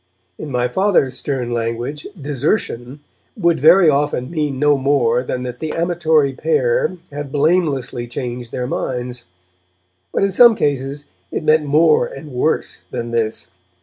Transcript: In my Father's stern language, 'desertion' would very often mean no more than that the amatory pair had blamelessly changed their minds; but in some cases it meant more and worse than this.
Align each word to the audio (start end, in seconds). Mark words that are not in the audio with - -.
In 0.39 0.49
my 0.49 0.67
Father's 0.67 1.15
stern 1.19 1.51
language, 1.53 2.07
'desertion' 2.19 3.01
would 3.37 3.59
very 3.59 3.87
often 3.87 4.31
mean 4.31 4.57
no 4.57 4.75
more 4.75 5.21
than 5.21 5.43
that 5.43 5.59
the 5.59 5.73
amatory 5.73 6.33
pair 6.33 6.97
had 7.11 7.31
blamelessly 7.31 8.07
changed 8.07 8.51
their 8.51 8.65
minds; 8.65 9.25
but 10.11 10.23
in 10.23 10.31
some 10.31 10.55
cases 10.55 11.05
it 11.31 11.43
meant 11.43 11.65
more 11.65 12.07
and 12.07 12.31
worse 12.31 12.83
than 12.89 13.11
this. 13.11 13.49